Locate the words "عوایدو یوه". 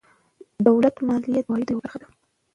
1.49-1.81